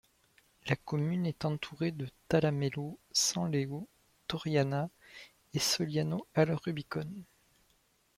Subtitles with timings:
[0.65, 3.87] La commune est entourée de Talamello, San Leo,
[4.27, 4.89] Torriana
[5.53, 7.23] e Sogliano al Rubicone.